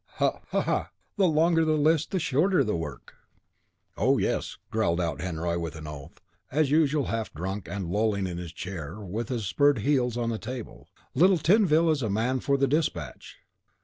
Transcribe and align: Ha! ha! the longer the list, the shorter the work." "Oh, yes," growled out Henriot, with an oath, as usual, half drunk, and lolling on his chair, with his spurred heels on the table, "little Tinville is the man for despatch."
Ha! 0.17 0.39
ha! 0.47 0.89
the 1.15 1.27
longer 1.27 1.63
the 1.63 1.73
list, 1.77 2.09
the 2.09 2.17
shorter 2.17 2.63
the 2.63 2.75
work." 2.75 3.13
"Oh, 3.95 4.17
yes," 4.17 4.57
growled 4.71 4.99
out 4.99 5.21
Henriot, 5.21 5.61
with 5.61 5.75
an 5.75 5.85
oath, 5.85 6.19
as 6.51 6.71
usual, 6.71 7.05
half 7.05 7.31
drunk, 7.35 7.67
and 7.69 7.85
lolling 7.87 8.27
on 8.27 8.37
his 8.37 8.51
chair, 8.51 8.99
with 8.99 9.29
his 9.29 9.45
spurred 9.45 9.77
heels 9.85 10.17
on 10.17 10.29
the 10.31 10.39
table, 10.39 10.87
"little 11.13 11.37
Tinville 11.37 11.91
is 11.91 11.99
the 11.99 12.09
man 12.09 12.39
for 12.39 12.57
despatch." 12.57 13.37